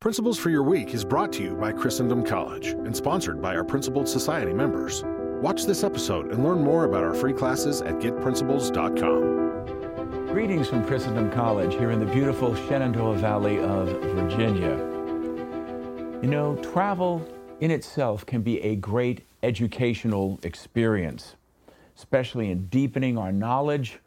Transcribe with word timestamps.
Principles 0.00 0.38
for 0.38 0.50
Your 0.50 0.62
Week 0.62 0.94
is 0.94 1.04
brought 1.04 1.32
to 1.32 1.42
you 1.42 1.56
by 1.56 1.72
Christendom 1.72 2.24
College 2.24 2.68
and 2.68 2.96
sponsored 2.96 3.42
by 3.42 3.56
our 3.56 3.64
Principled 3.64 4.08
Society 4.08 4.52
members. 4.52 5.02
Watch 5.42 5.64
this 5.64 5.82
episode 5.82 6.30
and 6.30 6.44
learn 6.44 6.62
more 6.62 6.84
about 6.84 7.02
our 7.02 7.14
free 7.14 7.32
classes 7.32 7.82
at 7.82 7.94
getprinciples.com. 7.94 10.28
Greetings 10.28 10.68
from 10.68 10.86
Christendom 10.86 11.32
College 11.32 11.74
here 11.74 11.90
in 11.90 11.98
the 11.98 12.06
beautiful 12.06 12.54
Shenandoah 12.54 13.16
Valley 13.16 13.58
of 13.58 13.88
Virginia. 14.14 14.76
You 16.22 16.28
know, 16.28 16.54
travel 16.72 17.26
in 17.58 17.72
itself 17.72 18.24
can 18.24 18.42
be 18.42 18.62
a 18.62 18.76
great 18.76 19.22
educational 19.42 20.38
experience, 20.44 21.34
especially 21.96 22.52
in 22.52 22.68
deepening 22.68 23.18
our 23.18 23.32
knowledge 23.32 23.98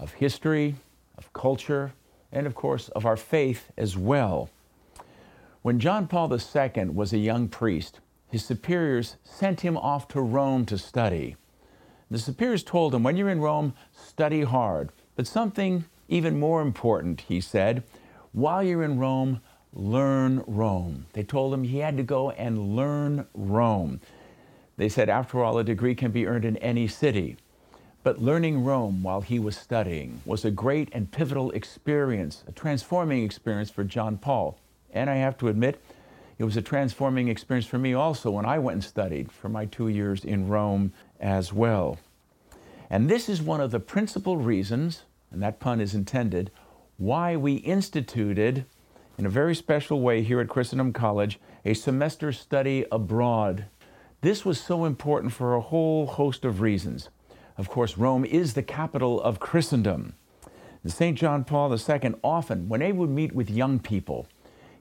of 0.00 0.14
history, 0.14 0.74
of 1.16 1.32
culture, 1.32 1.92
and 2.32 2.44
of 2.44 2.56
course 2.56 2.88
of 2.88 3.06
our 3.06 3.16
faith 3.16 3.70
as 3.76 3.96
well. 3.96 4.50
When 5.62 5.80
John 5.80 6.06
Paul 6.06 6.32
II 6.32 6.84
was 6.90 7.12
a 7.12 7.18
young 7.18 7.48
priest, 7.48 8.00
his 8.30 8.44
superiors 8.44 9.16
sent 9.24 9.62
him 9.62 9.76
off 9.76 10.06
to 10.08 10.20
Rome 10.20 10.64
to 10.66 10.78
study. 10.78 11.36
The 12.10 12.18
superiors 12.18 12.62
told 12.62 12.94
him, 12.94 13.02
When 13.02 13.16
you're 13.16 13.28
in 13.28 13.40
Rome, 13.40 13.74
study 13.92 14.42
hard. 14.42 14.90
But 15.16 15.26
something 15.26 15.84
even 16.08 16.38
more 16.38 16.62
important, 16.62 17.22
he 17.22 17.40
said, 17.40 17.82
while 18.32 18.62
you're 18.62 18.84
in 18.84 18.98
Rome, 18.98 19.40
learn 19.72 20.44
Rome. 20.46 21.06
They 21.12 21.24
told 21.24 21.52
him 21.52 21.64
he 21.64 21.78
had 21.78 21.96
to 21.96 22.02
go 22.02 22.30
and 22.30 22.76
learn 22.76 23.26
Rome. 23.34 24.00
They 24.76 24.88
said, 24.88 25.08
after 25.08 25.42
all, 25.42 25.58
a 25.58 25.64
degree 25.64 25.94
can 25.94 26.12
be 26.12 26.26
earned 26.26 26.44
in 26.44 26.56
any 26.58 26.86
city. 26.86 27.36
But 28.04 28.22
learning 28.22 28.64
Rome 28.64 29.02
while 29.02 29.22
he 29.22 29.38
was 29.38 29.56
studying 29.56 30.22
was 30.24 30.44
a 30.44 30.52
great 30.52 30.88
and 30.92 31.10
pivotal 31.10 31.50
experience, 31.50 32.44
a 32.46 32.52
transforming 32.52 33.24
experience 33.24 33.70
for 33.70 33.82
John 33.82 34.18
Paul. 34.18 34.56
And 34.92 35.10
I 35.10 35.16
have 35.16 35.36
to 35.38 35.48
admit, 35.48 35.82
it 36.38 36.44
was 36.44 36.56
a 36.56 36.62
transforming 36.62 37.28
experience 37.28 37.66
for 37.66 37.78
me 37.78 37.94
also 37.94 38.30
when 38.30 38.46
I 38.46 38.58
went 38.58 38.74
and 38.74 38.84
studied 38.84 39.32
for 39.32 39.48
my 39.48 39.66
two 39.66 39.88
years 39.88 40.24
in 40.24 40.48
Rome 40.48 40.92
as 41.20 41.52
well. 41.52 41.98
And 42.90 43.10
this 43.10 43.28
is 43.28 43.42
one 43.42 43.60
of 43.60 43.70
the 43.70 43.80
principal 43.80 44.36
reasons, 44.36 45.02
and 45.30 45.42
that 45.42 45.60
pun 45.60 45.80
is 45.80 45.94
intended, 45.94 46.50
why 46.96 47.36
we 47.36 47.54
instituted, 47.54 48.64
in 49.18 49.26
a 49.26 49.30
very 49.30 49.54
special 49.54 50.00
way 50.00 50.22
here 50.22 50.40
at 50.40 50.48
Christendom 50.48 50.92
College, 50.92 51.38
a 51.64 51.74
semester 51.74 52.32
study 52.32 52.86
abroad. 52.90 53.66
This 54.20 54.44
was 54.44 54.60
so 54.60 54.84
important 54.84 55.32
for 55.32 55.54
a 55.54 55.60
whole 55.60 56.06
host 56.06 56.44
of 56.44 56.60
reasons. 56.60 57.08
Of 57.56 57.68
course, 57.68 57.98
Rome 57.98 58.24
is 58.24 58.54
the 58.54 58.62
capital 58.62 59.20
of 59.20 59.40
Christendom. 59.40 60.14
St. 60.86 61.18
John 61.18 61.44
Paul 61.44 61.72
II 61.72 62.14
often, 62.24 62.68
when 62.68 62.80
he 62.80 62.92
would 62.92 63.10
meet 63.10 63.34
with 63.34 63.50
young 63.50 63.78
people, 63.78 64.26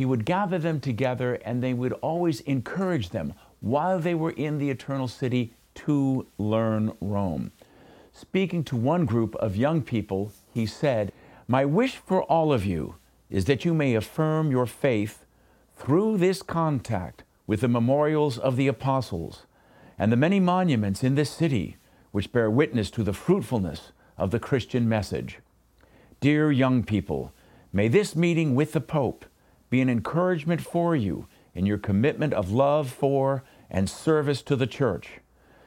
he 0.00 0.06
would 0.06 0.24
gather 0.24 0.58
them 0.58 0.80
together 0.80 1.34
and 1.44 1.62
they 1.62 1.74
would 1.74 1.92
always 2.00 2.40
encourage 2.40 3.10
them 3.10 3.34
while 3.60 3.98
they 3.98 4.14
were 4.14 4.30
in 4.30 4.56
the 4.56 4.70
eternal 4.70 5.06
city 5.06 5.52
to 5.74 6.26
learn 6.38 6.90
Rome. 7.02 7.52
Speaking 8.14 8.64
to 8.64 8.76
one 8.76 9.04
group 9.04 9.34
of 9.34 9.56
young 9.56 9.82
people, 9.82 10.32
he 10.54 10.64
said, 10.64 11.12
My 11.46 11.66
wish 11.66 11.96
for 11.96 12.22
all 12.22 12.50
of 12.50 12.64
you 12.64 12.94
is 13.28 13.44
that 13.44 13.66
you 13.66 13.74
may 13.74 13.94
affirm 13.94 14.50
your 14.50 14.64
faith 14.64 15.26
through 15.76 16.16
this 16.16 16.40
contact 16.40 17.22
with 17.46 17.60
the 17.60 17.68
memorials 17.68 18.38
of 18.38 18.56
the 18.56 18.68
apostles 18.68 19.44
and 19.98 20.10
the 20.10 20.16
many 20.16 20.40
monuments 20.40 21.04
in 21.04 21.14
this 21.14 21.28
city 21.28 21.76
which 22.10 22.32
bear 22.32 22.50
witness 22.50 22.90
to 22.92 23.02
the 23.02 23.12
fruitfulness 23.12 23.92
of 24.16 24.30
the 24.30 24.40
Christian 24.40 24.88
message. 24.88 25.40
Dear 26.20 26.50
young 26.50 26.84
people, 26.84 27.34
may 27.70 27.86
this 27.86 28.16
meeting 28.16 28.54
with 28.54 28.72
the 28.72 28.80
Pope 28.80 29.26
be 29.70 29.80
an 29.80 29.88
encouragement 29.88 30.60
for 30.60 30.94
you 30.94 31.26
in 31.54 31.64
your 31.64 31.78
commitment 31.78 32.34
of 32.34 32.50
love 32.50 32.90
for 32.90 33.44
and 33.70 33.88
service 33.88 34.42
to 34.42 34.56
the 34.56 34.66
church. 34.66 35.20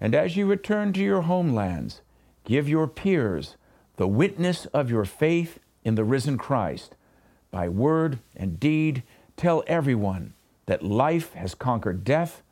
And 0.00 0.14
as 0.14 0.36
you 0.36 0.46
return 0.46 0.92
to 0.92 1.00
your 1.00 1.22
homelands, 1.22 2.00
give 2.44 2.68
your 2.68 2.88
peers 2.88 3.56
the 3.96 4.08
witness 4.08 4.66
of 4.66 4.90
your 4.90 5.04
faith 5.04 5.60
in 5.84 5.94
the 5.94 6.04
risen 6.04 6.36
Christ. 6.36 6.96
By 7.50 7.68
word 7.68 8.18
and 8.34 8.58
deed, 8.58 9.04
tell 9.36 9.62
everyone 9.66 10.34
that 10.66 10.82
life 10.82 11.32
has 11.34 11.54
conquered 11.54 12.04
death 12.04 12.42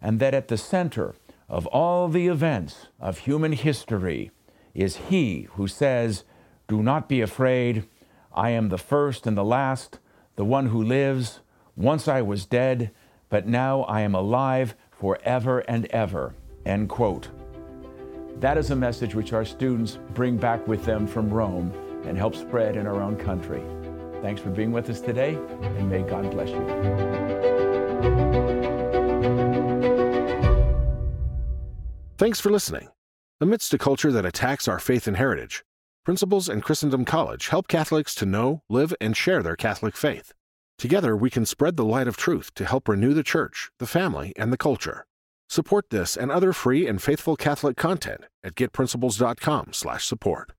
and 0.00 0.18
that 0.20 0.34
at 0.34 0.48
the 0.48 0.56
center 0.56 1.14
of 1.48 1.66
all 1.66 2.08
the 2.08 2.28
events 2.28 2.86
of 2.98 3.18
human 3.18 3.52
history 3.52 4.30
is 4.74 4.96
He 5.08 5.42
who 5.52 5.68
says, 5.68 6.24
Do 6.68 6.82
not 6.82 7.08
be 7.08 7.20
afraid, 7.20 7.86
I 8.32 8.50
am 8.50 8.68
the 8.68 8.78
first 8.78 9.26
and 9.26 9.36
the 9.36 9.44
last 9.44 9.98
the 10.36 10.44
one 10.44 10.66
who 10.66 10.82
lives. 10.82 11.40
Once 11.76 12.08
I 12.08 12.22
was 12.22 12.46
dead, 12.46 12.90
but 13.28 13.46
now 13.46 13.82
I 13.82 14.00
am 14.02 14.14
alive 14.14 14.74
forever 14.90 15.60
and 15.60 15.86
ever. 15.86 16.34
End 16.64 16.88
quote. 16.88 17.28
That 18.40 18.56
is 18.56 18.70
a 18.70 18.76
message 18.76 19.14
which 19.14 19.32
our 19.32 19.44
students 19.44 19.98
bring 20.14 20.36
back 20.36 20.66
with 20.68 20.84
them 20.84 21.06
from 21.06 21.28
Rome 21.30 21.72
and 22.06 22.16
help 22.16 22.34
spread 22.34 22.76
in 22.76 22.86
our 22.86 23.02
own 23.02 23.16
country. 23.16 23.62
Thanks 24.22 24.40
for 24.40 24.50
being 24.50 24.72
with 24.72 24.88
us 24.88 25.00
today, 25.00 25.34
and 25.34 25.90
may 25.90 26.02
God 26.02 26.30
bless 26.30 26.48
you. 26.48 26.66
Thanks 32.18 32.40
for 32.40 32.50
listening. 32.50 32.88
Amidst 33.40 33.74
a 33.74 33.78
culture 33.78 34.10
that 34.12 34.24
attacks 34.24 34.66
our 34.66 34.78
faith 34.78 35.06
and 35.06 35.18
heritage, 35.18 35.62
Principles 36.06 36.48
and 36.48 36.62
Christendom 36.62 37.04
College 37.04 37.48
help 37.48 37.66
Catholics 37.66 38.14
to 38.14 38.24
know, 38.24 38.62
live, 38.68 38.94
and 39.00 39.16
share 39.16 39.42
their 39.42 39.56
Catholic 39.56 39.96
faith. 39.96 40.32
Together, 40.78 41.16
we 41.16 41.30
can 41.30 41.44
spread 41.44 41.76
the 41.76 41.84
light 41.84 42.06
of 42.06 42.16
truth 42.16 42.54
to 42.54 42.64
help 42.64 42.88
renew 42.88 43.12
the 43.12 43.24
church, 43.24 43.72
the 43.80 43.88
family, 43.88 44.32
and 44.36 44.52
the 44.52 44.56
culture. 44.56 45.04
Support 45.48 45.90
this 45.90 46.16
and 46.16 46.30
other 46.30 46.52
free 46.52 46.86
and 46.86 47.02
faithful 47.02 47.34
Catholic 47.34 47.76
content 47.76 48.20
at 48.44 48.54
getprinciples.com/support. 48.54 50.52